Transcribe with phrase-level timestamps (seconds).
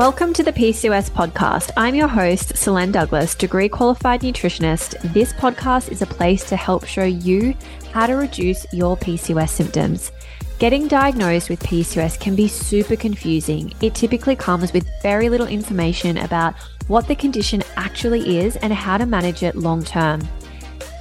[0.00, 1.72] Welcome to the PCOS podcast.
[1.76, 4.98] I'm your host, Solaine Douglas, degree qualified nutritionist.
[5.12, 7.54] This podcast is a place to help show you
[7.92, 10.10] how to reduce your PCOS symptoms.
[10.58, 13.74] Getting diagnosed with PCOS can be super confusing.
[13.82, 16.54] It typically comes with very little information about
[16.88, 20.26] what the condition actually is and how to manage it long term.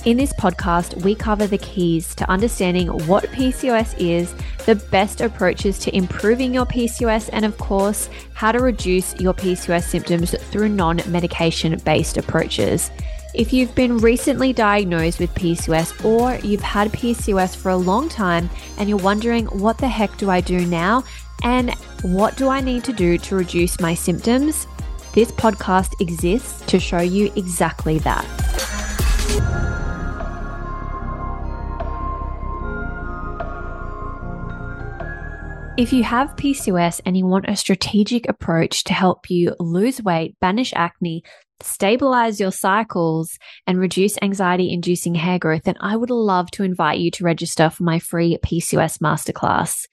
[0.05, 4.33] In this podcast, we cover the keys to understanding what PCOS is,
[4.65, 9.83] the best approaches to improving your PCOS, and of course, how to reduce your PCOS
[9.83, 12.91] symptoms through non medication based approaches.
[13.35, 18.49] If you've been recently diagnosed with PCOS or you've had PCOS for a long time
[18.77, 21.03] and you're wondering, what the heck do I do now?
[21.43, 24.65] And what do I need to do to reduce my symptoms?
[25.13, 28.25] This podcast exists to show you exactly that.
[35.79, 40.37] If you have PCOS and you want a strategic approach to help you lose weight,
[40.41, 41.23] banish acne,
[41.61, 46.99] stabilize your cycles, and reduce anxiety inducing hair growth, then I would love to invite
[46.99, 49.85] you to register for my free PCOS masterclass.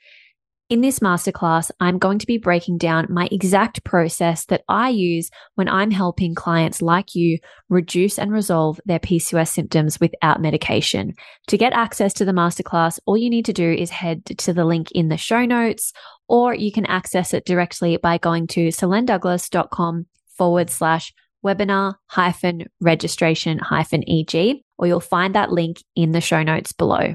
[0.69, 5.31] In this masterclass, I'm going to be breaking down my exact process that I use
[5.55, 11.15] when I'm helping clients like you reduce and resolve their PCOS symptoms without medication.
[11.47, 14.65] To get access to the masterclass, all you need to do is head to the
[14.65, 15.93] link in the show notes,
[16.27, 20.07] or you can access it directly by going to solainedouglas.com
[20.37, 26.43] forward slash webinar hyphen registration hyphen EG, or you'll find that link in the show
[26.43, 27.15] notes below.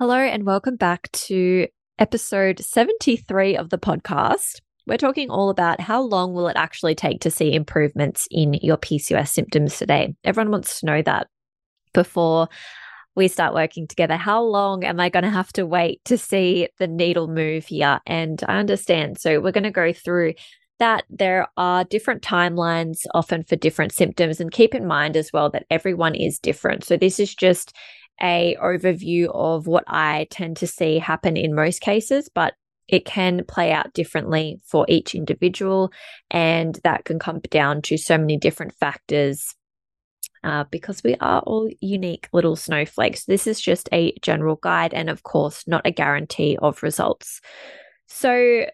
[0.00, 1.68] Hello and welcome back to
[2.00, 4.60] episode 73 of the podcast.
[4.86, 8.78] We're talking all about how long will it actually take to see improvements in your
[8.78, 10.14] PCOS symptoms today.
[10.24, 11.28] Everyone wants to know that
[11.92, 12.48] before
[13.14, 14.16] we start working together.
[14.16, 18.00] How long am I going to have to wait to see the needle move here?
[18.06, 19.18] And I understand.
[19.18, 20.34] So we're going to go through
[20.78, 25.50] that there are different timelines often for different symptoms and keep in mind as well
[25.50, 26.84] that everyone is different.
[26.84, 27.76] So this is just
[28.22, 32.54] a overview of what I tend to see happen in most cases, but
[32.88, 35.92] it can play out differently for each individual.
[36.30, 39.54] And that can come down to so many different factors
[40.42, 43.24] uh, because we are all unique little snowflakes.
[43.24, 47.40] This is just a general guide and, of course, not a guarantee of results.
[48.08, 48.66] So,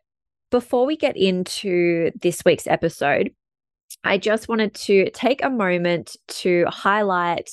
[0.50, 3.32] before we get into this week's episode,
[4.04, 7.50] I just wanted to take a moment to highlight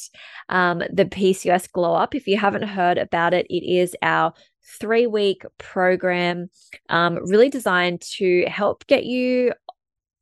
[0.50, 2.14] um, the PCOS Glow Up.
[2.14, 4.34] If you haven't heard about it, it is our
[4.80, 6.50] three week program,
[6.90, 9.54] um, really designed to help get you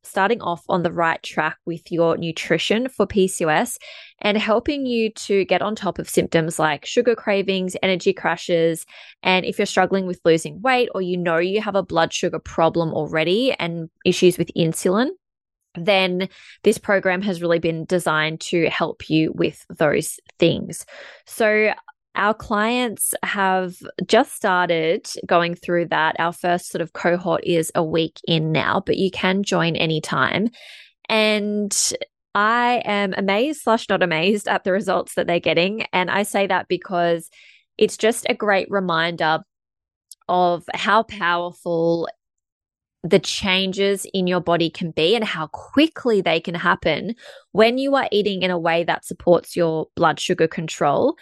[0.04, 3.78] starting off on the right track with your nutrition for PCOS
[4.20, 8.84] and helping you to get on top of symptoms like sugar cravings, energy crashes,
[9.22, 12.38] and if you're struggling with losing weight or you know you have a blood sugar
[12.38, 15.10] problem already and issues with insulin
[15.74, 16.28] then
[16.62, 20.86] this program has really been designed to help you with those things.
[21.26, 21.72] So,
[22.14, 23.74] our clients have
[24.06, 26.14] just started going through that.
[26.18, 30.50] Our first sort of cohort is a week in now, but you can join anytime.
[31.08, 31.74] And
[32.34, 35.86] I am amazed slash not amazed at the results that they're getting.
[35.92, 37.30] And I say that because
[37.78, 39.40] it's just a great reminder
[40.28, 42.08] of how powerful
[43.02, 47.16] the changes in your body can be and how quickly they can happen
[47.50, 51.16] when you are eating in a way that supports your blood sugar control.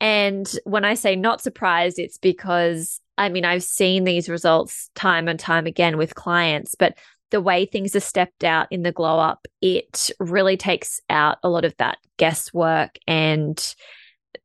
[0.00, 5.26] And when I say not surprised, it's because I mean, I've seen these results time
[5.26, 6.98] and time again with clients, but
[7.30, 11.48] the way things are stepped out in the glow up, it really takes out a
[11.48, 13.74] lot of that guesswork and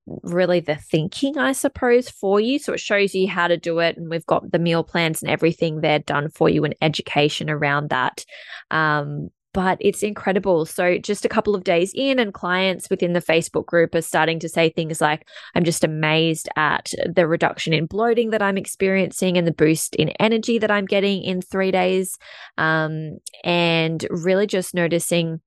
[0.06, 2.60] really the thinking, I suppose, for you.
[2.60, 3.98] So it shows you how to do it.
[3.98, 7.90] And we've got the meal plans and everything there done for you and education around
[7.90, 8.26] that.
[8.70, 10.66] Um, but it's incredible.
[10.66, 14.40] So, just a couple of days in, and clients within the Facebook group are starting
[14.40, 19.38] to say things like, I'm just amazed at the reduction in bloating that I'm experiencing
[19.38, 22.18] and the boost in energy that I'm getting in three days.
[22.58, 25.42] Um, and really just noticing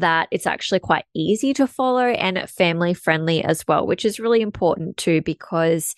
[0.00, 4.40] that it's actually quite easy to follow and family friendly as well, which is really
[4.40, 5.94] important too because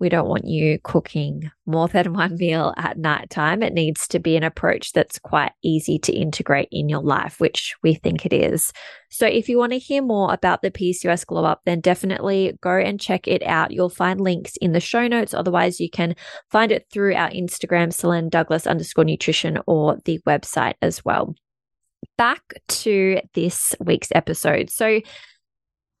[0.00, 3.62] we don't want you cooking more than one meal at night time.
[3.62, 7.76] It needs to be an approach that's quite easy to integrate in your life, which
[7.82, 8.72] we think it is.
[9.10, 12.76] So if you want to hear more about the PCOS glow up, then definitely go
[12.76, 13.72] and check it out.
[13.72, 15.34] You'll find links in the show notes.
[15.34, 16.16] Otherwise, you can
[16.50, 21.34] find it through our Instagram, Solaine Douglas underscore nutrition or the website as well
[22.20, 24.68] back to this week's episode.
[24.68, 25.00] So,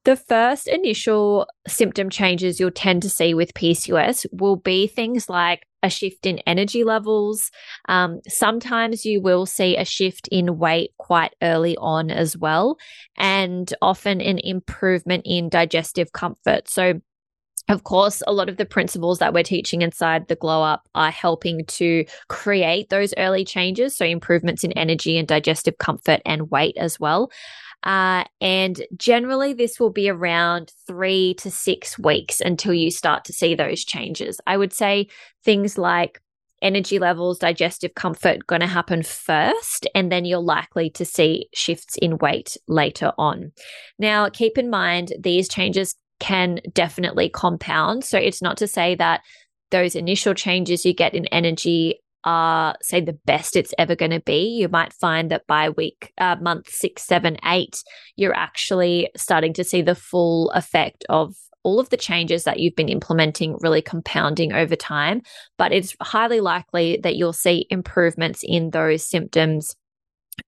[0.04, 5.62] the first initial symptom changes you'll tend to see with PCOS will be things like
[5.82, 7.50] a shift in energy levels.
[7.88, 12.76] Um, sometimes you will see a shift in weight quite early on as well,
[13.16, 16.68] and often an improvement in digestive comfort.
[16.68, 17.00] So,
[17.70, 21.10] of course, a lot of the principles that we're teaching inside the glow up are
[21.10, 23.96] helping to create those early changes.
[23.96, 27.30] So, improvements in energy and digestive comfort and weight as well.
[27.82, 33.32] Uh, and generally, this will be around three to six weeks until you start to
[33.32, 34.40] see those changes.
[34.46, 35.06] I would say
[35.44, 36.20] things like
[36.60, 41.96] energy levels, digestive comfort going to happen first, and then you're likely to see shifts
[42.02, 43.52] in weight later on.
[43.98, 48.04] Now, keep in mind, these changes can definitely compound.
[48.04, 49.22] So it's not to say that
[49.70, 54.20] those initial changes you get in energy are say the best it's ever going to
[54.20, 57.82] be you might find that by week uh, month six seven eight
[58.14, 62.76] you're actually starting to see the full effect of all of the changes that you've
[62.76, 65.22] been implementing really compounding over time
[65.56, 69.74] but it's highly likely that you'll see improvements in those symptoms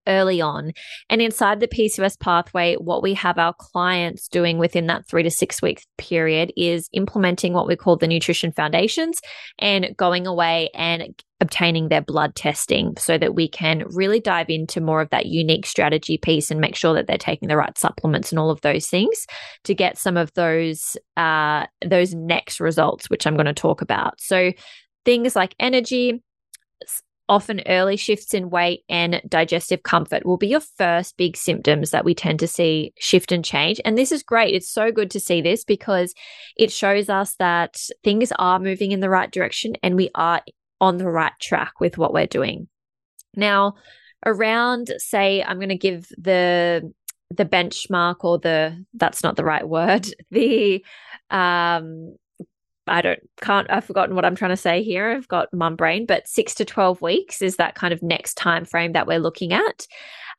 [0.07, 0.73] early on.
[1.09, 5.31] And inside the PCOS pathway, what we have our clients doing within that three to
[5.31, 9.21] six week period is implementing what we call the nutrition foundations
[9.59, 14.81] and going away and obtaining their blood testing so that we can really dive into
[14.81, 18.31] more of that unique strategy piece and make sure that they're taking the right supplements
[18.31, 19.27] and all of those things
[19.65, 24.21] to get some of those uh, those next results, which I'm going to talk about.
[24.21, 24.53] So
[25.05, 26.23] things like energy,
[27.33, 32.05] often early shifts in weight and digestive comfort will be your first big symptoms that
[32.05, 33.81] we tend to see shift and change.
[33.87, 34.55] And this is great.
[34.55, 36.13] It's so good to see this because
[36.59, 40.43] it shows us that things are moving in the right direction and we are
[40.79, 42.69] on the right track with what we're doing.
[43.35, 43.77] Now,
[44.27, 46.93] around say I'm going to give the
[47.35, 50.85] the benchmark or the that's not the right word the
[51.31, 52.15] um
[52.87, 55.11] I don't can't I've forgotten what I'm trying to say here.
[55.11, 58.65] I've got mum brain, but six to twelve weeks is that kind of next time
[58.65, 59.87] frame that we're looking at.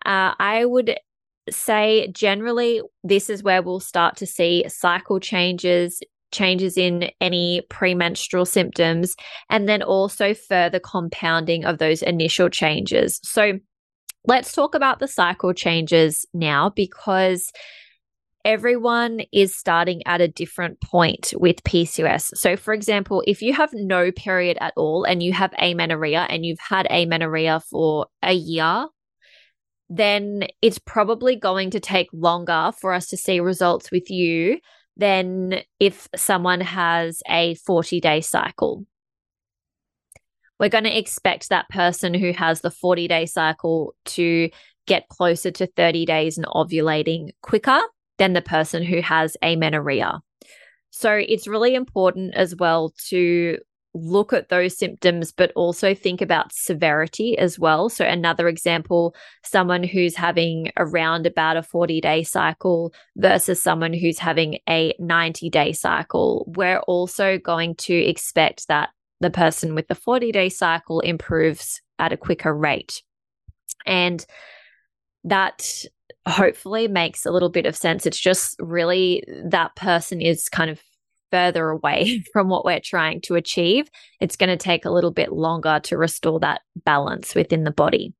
[0.06, 0.98] Uh, I would
[1.50, 6.02] say generally this is where we'll start to see cycle changes,
[6.32, 9.16] changes in any premenstrual symptoms,
[9.50, 13.20] and then also further compounding of those initial changes.
[13.24, 13.60] So
[14.26, 17.52] let's talk about the cycle changes now because
[18.46, 22.36] everyone is starting at a different point with PCOS.
[22.38, 26.46] So, for example, if you have no period at all and you have amenorrhea and
[26.46, 28.88] you've had amenorrhea for a year,
[29.90, 34.60] then it's probably going to take longer for us to see results with you
[34.98, 38.86] than if someone has a 40 day cycle.
[40.60, 44.50] We're going to expect that person who has the 40 day cycle to
[44.86, 47.80] get closer to 30 days and ovulating quicker
[48.18, 50.22] than the person who has amenorrhea.
[50.92, 53.58] So it's really important as well to
[53.94, 57.90] look at those symptoms, but also think about severity as well.
[57.90, 64.20] So, another example someone who's having around about a 40 day cycle versus someone who's
[64.20, 66.46] having a 90 day cycle.
[66.56, 68.90] We're also going to expect that
[69.20, 73.02] the person with the 40 day cycle improves at a quicker rate.
[73.86, 74.26] And
[75.26, 75.86] that
[76.28, 78.06] hopefully makes a little bit of sense.
[78.06, 80.82] It's just really that person is kind of
[81.32, 83.90] further away from what we're trying to achieve.
[84.20, 88.14] It's going to take a little bit longer to restore that balance within the body.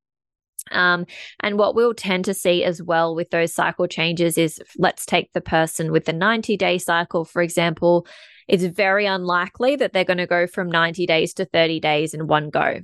[0.72, 1.04] Um,
[1.40, 5.30] and what we'll tend to see as well with those cycle changes is let's take
[5.32, 8.06] the person with the 90 day cycle, for example.
[8.48, 12.26] It's very unlikely that they're going to go from 90 days to 30 days in
[12.26, 12.80] one go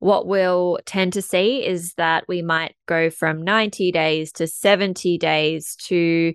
[0.00, 5.18] what we'll tend to see is that we might go from 90 days to 70
[5.18, 6.34] days to,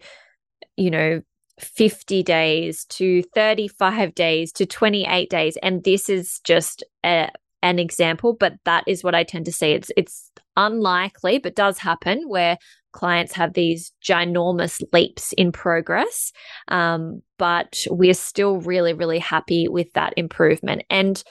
[0.78, 1.22] you know,
[1.60, 5.58] 50 days to 35 days to 28 days.
[5.64, 7.30] And this is just a,
[7.64, 9.72] an example, but that is what I tend to see.
[9.72, 12.58] It's, it's unlikely, but does happen where
[12.92, 16.32] clients have these ginormous leaps in progress.
[16.68, 20.84] Um, but we're still really, really happy with that improvement.
[20.90, 21.22] And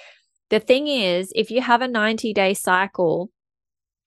[0.50, 3.30] the thing is, if you have a 90 day cycle,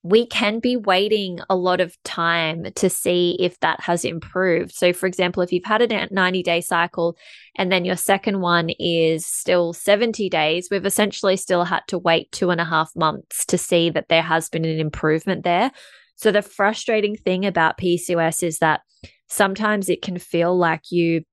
[0.04, 4.72] we can be waiting a lot of time to see if that has improved.
[4.74, 7.18] So, for example, if you've had a 90 day cycle
[7.58, 12.32] and then your second one is still 70 days, we've essentially still had to wait
[12.32, 15.72] two and a half months to see that there has been an improvement there.
[16.16, 18.82] So, the frustrating thing about PCOS is that
[19.28, 21.24] sometimes it can feel like you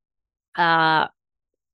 [0.56, 1.10] are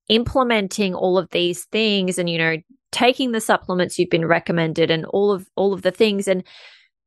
[0.09, 2.57] implementing all of these things and, you know,
[2.93, 6.29] taking the supplements you've been recommended and all of all of the things.
[6.29, 6.45] And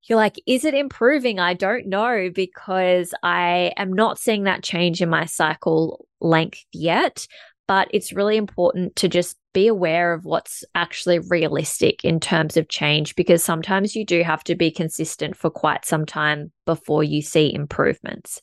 [0.04, 1.40] you're like is it improving?
[1.40, 7.28] I don't know because i am not seeing that change in my cycle length yet.
[7.66, 12.68] But it's really important to just be aware of what's actually realistic in terms of
[12.68, 17.22] change because sometimes you do have to be consistent for quite some time before you
[17.22, 18.42] see improvements.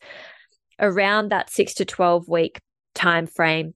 [0.79, 2.61] Around that 6 to 12 week
[2.95, 3.75] time frame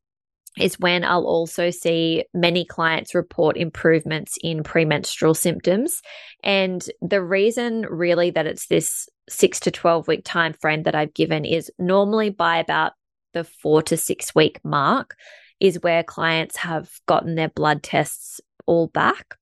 [0.59, 6.01] is when I'll also see many clients report improvements in premenstrual symptoms.
[6.43, 11.15] And the reason really that it's this 6 to 12 week time frame that I've
[11.15, 12.93] given is normally by about
[13.33, 15.17] the 4 to 6 week mark
[15.61, 19.37] is where clients have gotten their blood tests all back,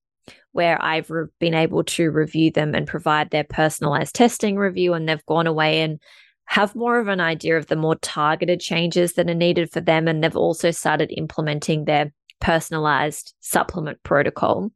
[0.51, 5.07] where I've re- been able to review them and provide their personalized testing review, and
[5.07, 5.99] they've gone away and
[6.45, 10.07] have more of an idea of the more targeted changes that are needed for them.
[10.07, 14.69] And they've also started implementing their personalized supplement protocol.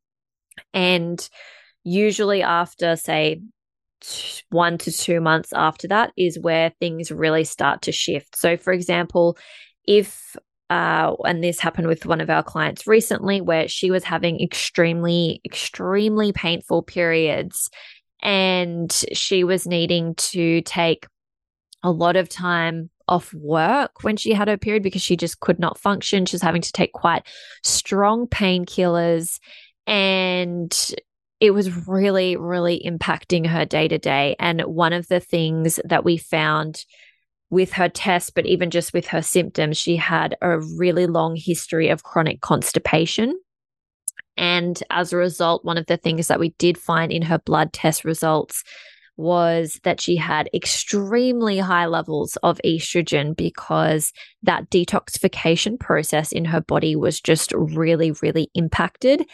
[0.73, 1.27] And
[1.83, 3.41] usually, after, say,
[4.49, 8.37] one to two months after that, is where things really start to shift.
[8.37, 9.37] So, for example,
[9.85, 10.35] if
[10.69, 15.39] uh, and this happened with one of our clients recently where she was having extremely,
[15.45, 17.69] extremely painful periods.
[18.21, 21.05] And she was needing to take
[21.83, 25.59] a lot of time off work when she had her period because she just could
[25.59, 26.25] not function.
[26.25, 27.23] She was having to take quite
[27.63, 29.39] strong painkillers.
[29.85, 30.75] And
[31.39, 34.35] it was really, really impacting her day to day.
[34.39, 36.83] And one of the things that we found
[37.49, 41.89] with her test, but even just with her symptoms, she had a really long history
[41.89, 43.39] of chronic constipation.
[44.35, 47.71] And as a result, one of the things that we did find in her blood
[47.71, 48.63] test results
[49.17, 56.61] was that she had extremely high levels of estrogen because that detoxification process in her
[56.61, 59.25] body was just really, really impacted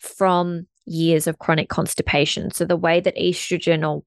[0.00, 2.50] from years of chronic constipation.
[2.50, 4.02] So the way that estrogen or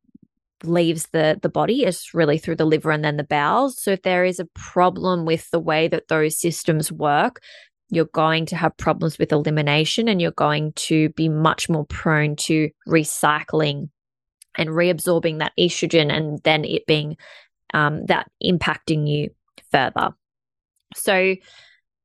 [0.65, 3.81] leaves the the body is really through the liver and then the bowels.
[3.81, 7.41] So if there is a problem with the way that those systems work,
[7.89, 12.35] you're going to have problems with elimination and you're going to be much more prone
[12.37, 13.89] to recycling
[14.55, 17.17] and reabsorbing that estrogen and then it being
[17.73, 19.29] um, that impacting you
[19.71, 20.13] further.
[20.95, 21.35] So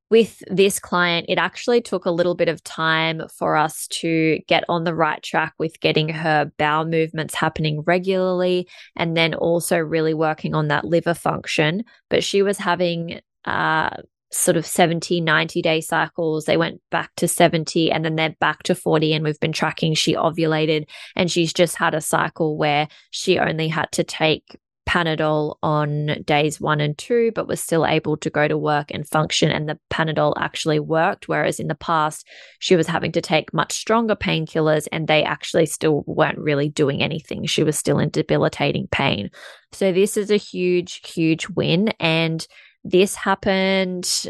[0.09, 4.63] with this client, it actually took a little bit of time for us to get
[4.67, 10.15] on the right track with getting her bowel movements happening regularly and then also really
[10.15, 11.83] working on that liver function.
[12.09, 13.97] But she was having uh,
[14.31, 16.45] sort of 70, 90 day cycles.
[16.45, 19.13] They went back to 70 and then they're back to 40.
[19.13, 23.67] And we've been tracking she ovulated and she's just had a cycle where she only
[23.67, 24.57] had to take
[24.89, 29.07] Panadol on days one and two, but was still able to go to work and
[29.07, 29.51] function.
[29.51, 31.27] And the Panadol actually worked.
[31.27, 32.25] Whereas in the past,
[32.57, 37.03] she was having to take much stronger painkillers and they actually still weren't really doing
[37.03, 37.45] anything.
[37.45, 39.29] She was still in debilitating pain.
[39.71, 41.89] So this is a huge, huge win.
[41.99, 42.47] And
[42.83, 44.27] this happened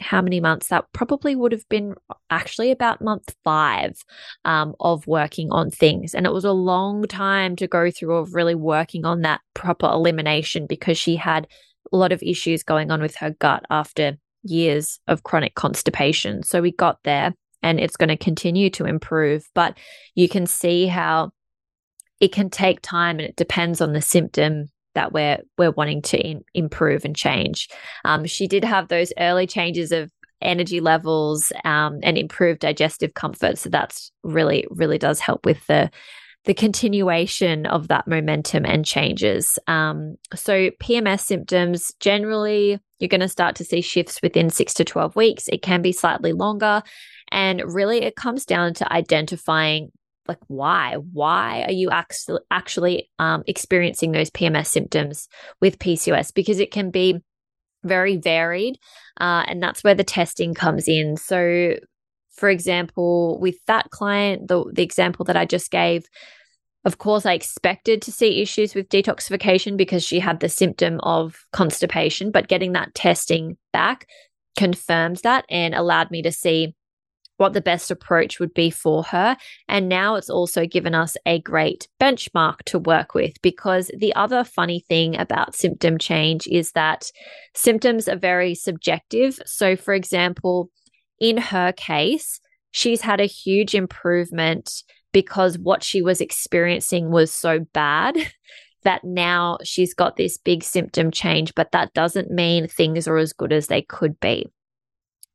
[0.00, 0.68] how many months?
[0.68, 1.94] That probably would have been
[2.30, 3.96] actually about month five
[4.44, 6.14] um, of working on things.
[6.14, 9.86] And it was a long time to go through of really working on that proper
[9.86, 11.46] elimination because she had
[11.92, 16.42] a lot of issues going on with her gut after years of chronic constipation.
[16.42, 19.76] So we got there and it's going to continue to improve but
[20.14, 21.30] you can see how
[22.20, 26.18] it can take time and it depends on the symptom that we're we're wanting to
[26.18, 27.68] in, improve and change.
[28.04, 30.10] Um, she did have those early changes of
[30.40, 35.90] energy levels um, and improved digestive comfort, so that's really really does help with the
[36.44, 39.58] the continuation of that momentum and changes.
[39.66, 44.84] Um, so PMS symptoms generally you're going to start to see shifts within six to
[44.84, 45.48] 12 weeks.
[45.48, 46.82] It can be slightly longer.
[47.30, 49.90] And really, it comes down to identifying
[50.26, 50.96] like why?
[51.12, 55.28] Why are you actually actually um, experiencing those pms symptoms
[55.60, 57.20] with pcos because it can be
[57.82, 58.78] very varied
[59.20, 61.16] uh, and that's where the testing comes in.
[61.16, 61.76] So
[62.32, 66.04] for example with that client the, the example that i just gave
[66.84, 71.46] of course, I expected to see issues with detoxification because she had the symptom of
[71.52, 74.06] constipation, but getting that testing back
[74.56, 76.74] confirmed that and allowed me to see
[77.36, 79.36] what the best approach would be for her.
[79.68, 84.44] And now it's also given us a great benchmark to work with because the other
[84.44, 87.10] funny thing about symptom change is that
[87.54, 89.38] symptoms are very subjective.
[89.46, 90.70] So, for example,
[91.20, 97.60] in her case, she's had a huge improvement because what she was experiencing was so
[97.72, 98.16] bad
[98.82, 103.32] that now she's got this big symptom change, but that doesn't mean things are as
[103.32, 104.46] good as they could be.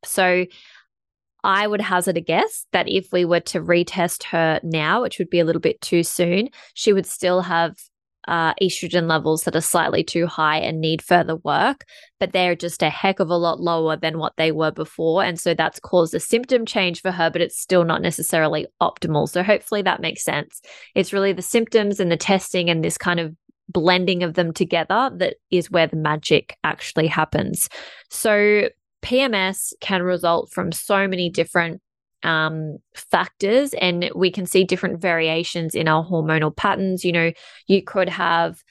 [0.05, 0.45] So,
[1.43, 5.29] I would hazard a guess that if we were to retest her now, which would
[5.29, 7.75] be a little bit too soon, she would still have
[8.27, 11.85] uh, estrogen levels that are slightly too high and need further work,
[12.19, 15.23] but they're just a heck of a lot lower than what they were before.
[15.23, 19.27] And so that's caused a symptom change for her, but it's still not necessarily optimal.
[19.27, 20.61] So hopefully that makes sense.
[20.93, 23.35] It's really the symptoms and the testing and this kind of
[23.69, 27.69] blending of them together that is where the magic actually happens.
[28.09, 28.69] So
[29.01, 31.81] PMS can result from so many different
[32.23, 37.05] um, factors, and we can see different variations in our hormonal patterns.
[37.05, 37.31] You know,
[37.67, 38.61] you could have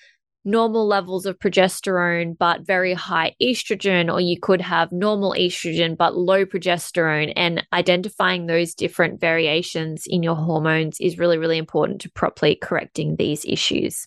[0.44, 6.16] normal levels of progesterone but very high estrogen, or you could have normal estrogen but
[6.16, 7.32] low progesterone.
[7.36, 13.16] And identifying those different variations in your hormones is really, really important to properly correcting
[13.16, 14.06] these issues.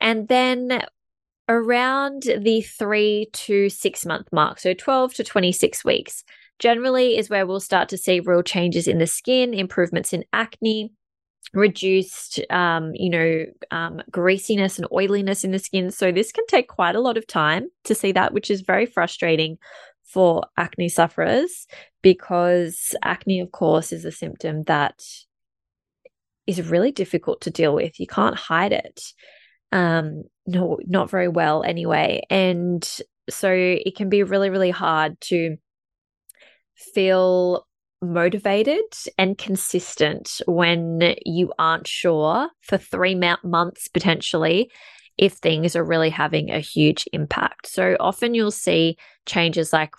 [0.00, 0.84] And then
[1.48, 6.24] around the three to six month mark, so 12 to 26 weeks,
[6.58, 10.92] generally is where we'll start to see real changes in the skin, improvements in acne,
[11.52, 15.90] reduced, um, you know, um, greasiness and oiliness in the skin.
[15.90, 18.86] So this can take quite a lot of time to see that, which is very
[18.86, 19.58] frustrating
[20.02, 21.66] for acne sufferers
[22.02, 25.02] because acne, of course, is a symptom that
[26.46, 27.98] is really difficult to deal with.
[27.98, 29.00] You can't hide it
[29.74, 32.22] um, no, not very well anyway.
[32.30, 32.88] And
[33.28, 35.56] so it can be really, really hard to
[36.76, 37.66] feel
[38.00, 38.84] motivated
[39.18, 44.70] and consistent when you aren't sure for three months potentially
[45.16, 47.66] if things are really having a huge impact.
[47.66, 49.94] So often you'll see changes like,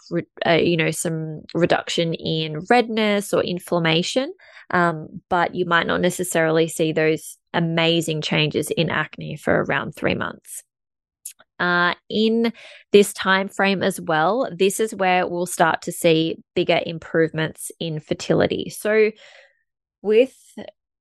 [0.45, 4.33] uh, you know, some reduction in redness or inflammation,
[4.71, 10.15] um, but you might not necessarily see those amazing changes in acne for around three
[10.15, 10.63] months.
[11.57, 12.51] Uh, in
[12.91, 17.99] this time frame as well, this is where we'll start to see bigger improvements in
[17.99, 18.69] fertility.
[18.69, 19.11] So,
[20.01, 20.35] with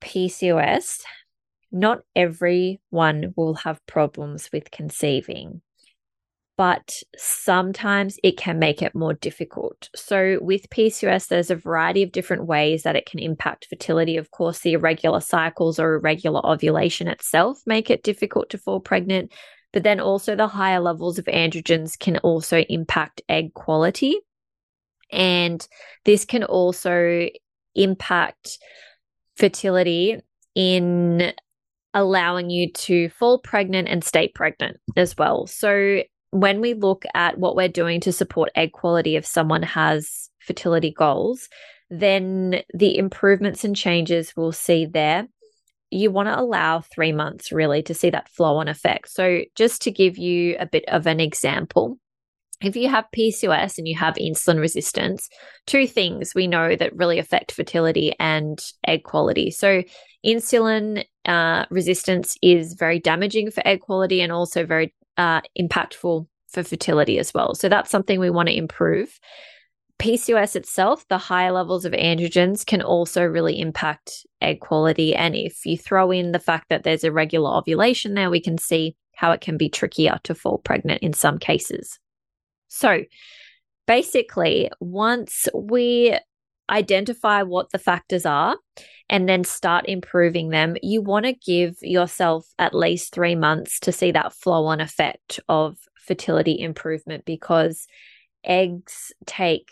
[0.01, 1.01] PCOS,
[1.73, 5.61] not everyone will have problems with conceiving
[6.57, 9.89] but sometimes it can make it more difficult.
[9.97, 14.17] So, with PCOS, there's a variety of different ways that it can impact fertility.
[14.17, 19.33] Of course, the irregular cycles or irregular ovulation itself make it difficult to fall pregnant,
[19.73, 24.17] but then also the higher levels of androgens can also impact egg quality.
[25.11, 25.67] And
[26.05, 27.29] this can also
[27.75, 28.59] impact
[29.37, 30.21] fertility
[30.55, 31.33] in
[31.93, 35.47] allowing you to fall pregnant and stay pregnant as well.
[35.47, 36.03] So,
[36.35, 40.91] when we look at what we're doing to support egg quality if someone has fertility
[40.91, 41.49] goals,
[41.91, 45.29] then the improvements and changes we'll see there,
[45.91, 49.11] you want to allow three months really to see that flow on effect.
[49.11, 52.01] So, just to give you a bit of an example,
[52.61, 55.29] if you have PCOS and you have insulin resistance,
[55.69, 59.53] two things we know that really affect fertility and egg quality.
[59.53, 59.85] So,
[60.27, 66.63] insulin uh, resistance is very damaging for egg quality and also very uh, impactful for
[66.63, 67.55] fertility as well.
[67.55, 69.19] So that's something we want to improve.
[70.01, 75.15] PCOS itself, the higher levels of androgens can also really impact egg quality.
[75.15, 78.97] And if you throw in the fact that there's irregular ovulation there, we can see
[79.15, 81.99] how it can be trickier to fall pregnant in some cases.
[82.69, 83.05] So
[83.87, 86.19] basically, once we
[86.71, 88.57] identify what the factors are
[89.09, 93.93] and then start improving them, you want to give yourself at least three months to
[93.93, 97.87] see that flow on effect of fertility improvement because
[98.45, 99.69] eggs take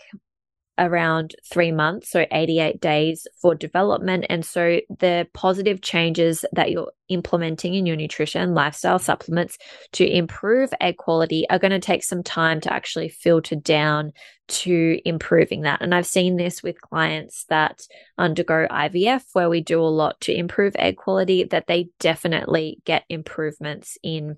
[0.83, 4.27] around three months, so 88 days for development.
[4.29, 9.59] And so the positive changes that you're implementing in your nutrition, lifestyle supplements
[9.93, 14.13] to improve egg quality are going to take some time to actually filter down
[14.49, 15.81] to improving that.
[15.81, 17.81] And I've seen this with clients that
[18.19, 23.05] undergo IVF, where we do a lot to improve egg quality, that they definitely get
[23.09, 24.37] improvements in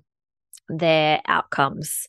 [0.69, 2.07] their outcomes.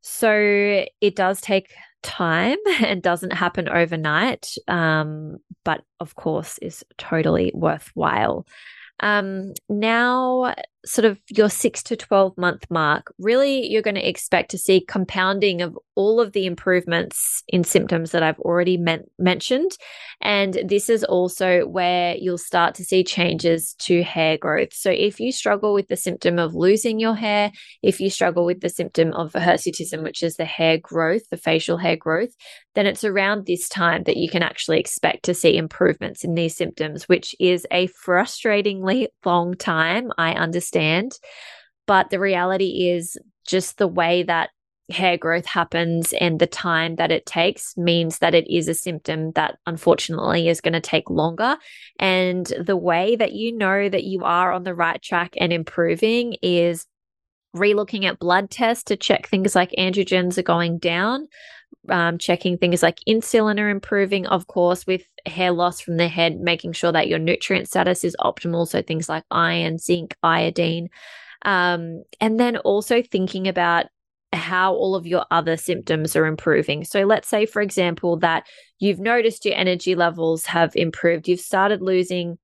[0.00, 7.52] So it does take time and doesn't happen overnight, um, but of course is totally
[7.54, 8.46] worthwhile.
[9.00, 10.54] Um, now,
[10.86, 14.80] sort of your six to 12 month mark, really you're going to expect to see
[14.80, 19.72] compounding of all of the improvements in symptoms that I've already men- mentioned.
[20.20, 24.72] And this is also where you'll start to see changes to hair growth.
[24.72, 27.50] So if you struggle with the symptom of losing your hair,
[27.82, 31.78] if you struggle with the symptom of hirsutism, which is the hair growth, the facial
[31.78, 32.30] hair growth,
[32.74, 36.56] then it's around this time that you can actually expect to see improvements in these
[36.56, 40.12] symptoms, which is a frustratingly long time.
[40.16, 40.67] I understand.
[40.68, 41.12] Stand,
[41.86, 44.50] but the reality is just the way that
[44.90, 49.32] hair growth happens and the time that it takes means that it is a symptom
[49.32, 51.56] that unfortunately is going to take longer.
[51.98, 56.36] And the way that you know that you are on the right track and improving
[56.42, 56.86] is
[57.54, 61.28] relooking at blood tests to check things like androgens are going down.
[61.88, 66.38] Um, checking things like insulin are improving, of course, with hair loss from the head,
[66.38, 68.68] making sure that your nutrient status is optimal.
[68.68, 70.90] So things like iron, zinc, iodine.
[71.46, 73.86] Um, and then also thinking about
[74.32, 76.84] how all of your other symptoms are improving.
[76.84, 78.46] So let's say, for example, that
[78.78, 82.38] you've noticed your energy levels have improved, you've started losing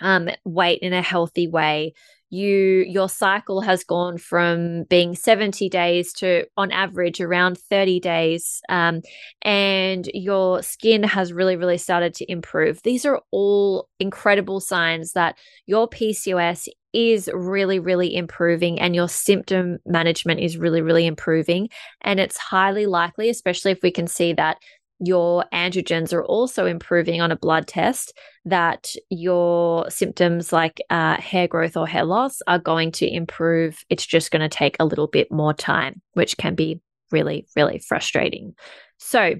[0.00, 1.94] um, weight in a healthy way.
[2.34, 8.60] You your cycle has gone from being 70 days to on average around 30 days
[8.68, 9.02] um,
[9.42, 15.38] and your skin has really really started to improve these are all incredible signs that
[15.66, 21.68] your pcos is really, really improving and your symptom management is really, really improving.
[22.00, 24.58] And it's highly likely, especially if we can see that
[25.06, 28.12] your androgens are also improving on a blood test,
[28.44, 33.84] that your symptoms like uh, hair growth or hair loss are going to improve.
[33.88, 37.78] It's just going to take a little bit more time, which can be really, really
[37.78, 38.54] frustrating.
[38.98, 39.34] So,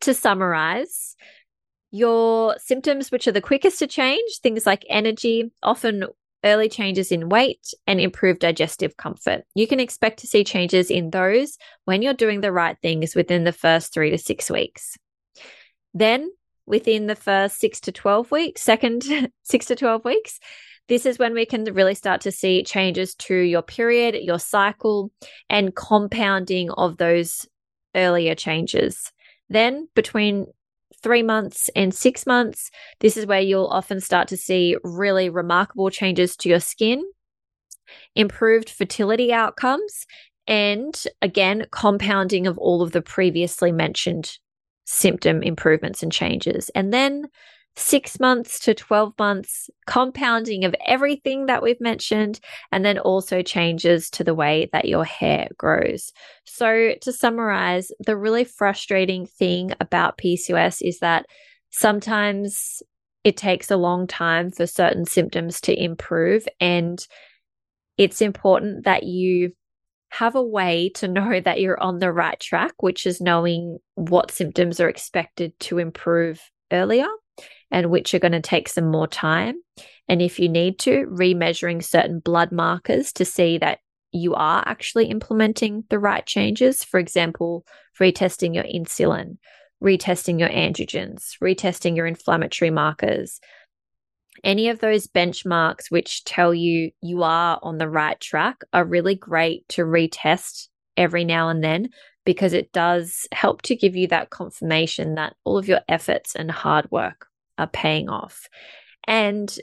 [0.00, 1.16] to summarize,
[1.90, 6.04] your symptoms, which are the quickest to change, things like energy, often
[6.44, 9.44] early changes in weight, and improved digestive comfort.
[9.54, 13.44] You can expect to see changes in those when you're doing the right things within
[13.44, 14.96] the first three to six weeks.
[15.94, 16.30] Then,
[16.66, 19.04] within the first six to 12 weeks, second
[19.42, 20.38] six to 12 weeks,
[20.88, 25.10] this is when we can really start to see changes to your period, your cycle,
[25.50, 27.46] and compounding of those
[27.94, 29.12] earlier changes.
[29.50, 30.46] Then, between
[31.02, 35.90] three months and six months, this is where you'll often start to see really remarkable
[35.90, 37.02] changes to your skin,
[38.14, 40.06] improved fertility outcomes,
[40.46, 44.38] and again, compounding of all of the previously mentioned
[44.86, 46.70] symptom improvements and changes.
[46.70, 47.28] And then
[47.78, 52.40] six months to 12 months, compounding of everything that we've mentioned,
[52.72, 56.12] and then also changes to the way that your hair grows.
[56.44, 61.26] So, to summarize, the really frustrating thing about PCOS is that
[61.70, 62.82] sometimes
[63.24, 67.06] it takes a long time for certain symptoms to improve, and
[67.96, 69.52] it's important that you
[70.10, 74.32] have a way to know that you're on the right track, which is knowing what
[74.32, 76.40] symptoms are expected to improve
[76.72, 77.06] earlier
[77.70, 79.56] and which are going to take some more time.
[80.08, 85.06] And if you need to, remeasuring certain blood markers to see that you are actually
[85.06, 86.82] implementing the right changes.
[86.82, 87.66] For example,
[88.00, 89.36] retesting your insulin,
[89.82, 93.40] retesting your androgens, retesting your inflammatory markers.
[94.44, 99.14] Any of those benchmarks which tell you you are on the right track are really
[99.14, 101.90] great to retest every now and then
[102.24, 106.50] because it does help to give you that confirmation that all of your efforts and
[106.50, 107.27] hard work
[107.58, 108.48] are paying off.
[109.06, 109.54] And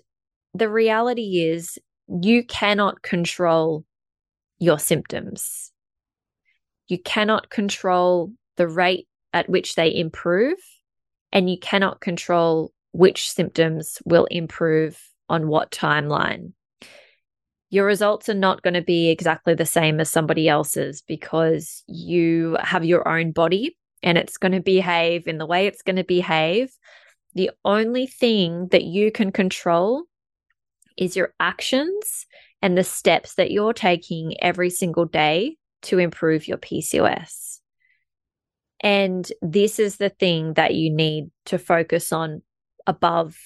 [0.54, 1.78] the reality is,
[2.08, 3.86] you cannot control
[4.60, 5.72] your symptoms.
[6.88, 10.58] You cannot control the rate at which they improve,
[11.32, 16.54] and you cannot control which symptoms will improve on what timeline.
[17.70, 22.58] Your results are not going to be exactly the same as somebody else's because you
[22.62, 26.04] have your own body and it's going to behave in the way it's going to
[26.04, 26.70] behave
[27.36, 30.04] the only thing that you can control
[30.98, 32.26] is your actions
[32.62, 37.60] and the steps that you're taking every single day to improve your PCOS.
[38.80, 42.42] And this is the thing that you need to focus on
[42.88, 43.38] above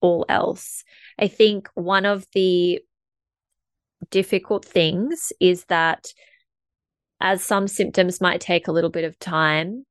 [0.00, 0.84] all else.
[1.18, 2.80] I think one of the
[4.10, 6.12] difficult things is that
[7.20, 9.84] as some symptoms might take a little bit of time,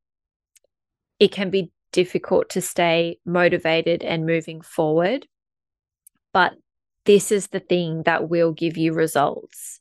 [1.20, 5.26] it can be difficult to stay motivated and moving forward.
[6.32, 6.54] But
[7.06, 9.80] this is the thing that will give you results.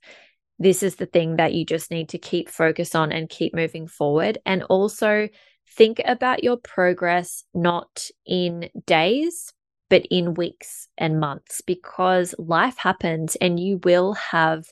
[0.58, 3.86] This is the thing that you just need to keep focus on and keep moving
[3.86, 4.38] forward.
[4.46, 5.28] And also
[5.76, 9.52] think about your progress not in days,
[9.90, 14.64] but in weeks and months because life happens and you will have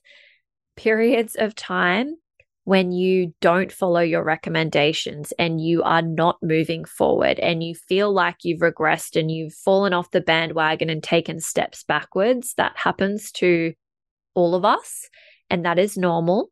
[0.79, 2.17] periods of time
[2.65, 8.13] when you don't follow your recommendations and you are not moving forward and you feel
[8.13, 13.31] like you've regressed and you've fallen off the bandwagon and taken steps backwards, that happens
[13.33, 13.75] to
[14.35, 15.09] all of us
[15.51, 16.49] and that is normal.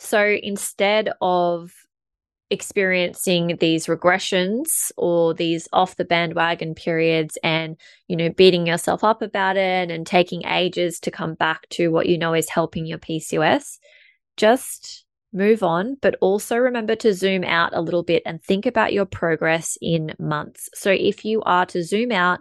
[0.00, 1.70] So instead of
[2.50, 9.20] experiencing these regressions or these off the bandwagon periods and you know beating yourself up
[9.20, 12.96] about it and taking ages to come back to what you know is helping your
[12.96, 13.76] PCOS
[14.38, 18.94] just move on, but also remember to zoom out a little bit and think about
[18.94, 20.70] your progress in months.
[20.74, 22.40] So if you are to zoom out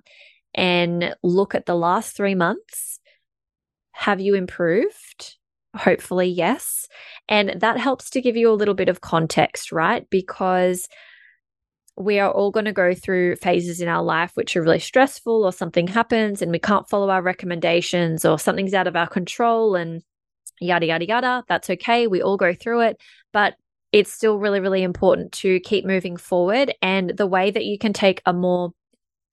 [0.55, 3.01] and look at the last three months,
[3.91, 5.35] have you improved?
[5.75, 6.87] Hopefully, yes.
[7.27, 10.07] And that helps to give you a little bit of context, right?
[10.09, 10.87] Because
[11.97, 15.43] we are all going to go through phases in our life which are really stressful,
[15.43, 19.75] or something happens and we can't follow our recommendations, or something's out of our control,
[19.75, 20.03] and
[20.59, 21.43] yada, yada, yada.
[21.47, 22.07] That's okay.
[22.07, 22.97] We all go through it.
[23.33, 23.55] But
[23.91, 26.73] it's still really, really important to keep moving forward.
[26.81, 28.71] And the way that you can take a more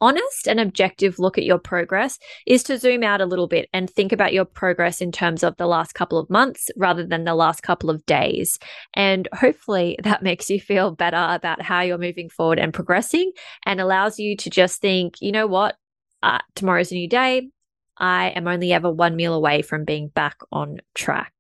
[0.01, 3.89] honest and objective look at your progress is to zoom out a little bit and
[3.89, 7.35] think about your progress in terms of the last couple of months rather than the
[7.35, 8.59] last couple of days.
[8.95, 13.33] And hopefully that makes you feel better about how you're moving forward and progressing
[13.65, 15.77] and allows you to just think, you know what?
[16.23, 17.49] Uh, tomorrow's a new day.
[17.97, 21.33] I am only ever one meal away from being back on track.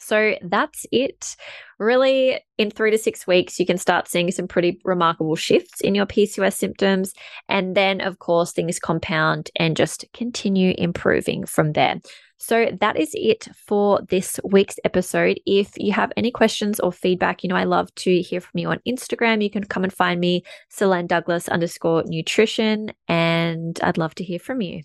[0.00, 1.36] So that's it.
[1.78, 5.94] Really, in three to six weeks, you can start seeing some pretty remarkable shifts in
[5.94, 7.12] your PCOS symptoms.
[7.48, 12.00] And then, of course, things compound and just continue improving from there.
[12.38, 15.40] So that is it for this week's episode.
[15.44, 18.68] If you have any questions or feedback, you know, I love to hear from you
[18.68, 19.42] on Instagram.
[19.42, 24.38] You can come and find me, Solaine Douglas underscore nutrition, and I'd love to hear
[24.38, 24.82] from you.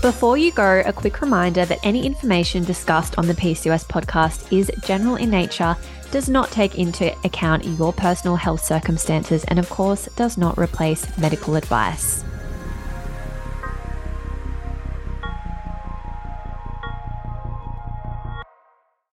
[0.00, 4.70] Before you go, a quick reminder that any information discussed on the PCOS podcast is
[4.84, 5.76] general in nature,
[6.10, 11.06] does not take into account your personal health circumstances, and of course, does not replace
[11.18, 12.24] medical advice.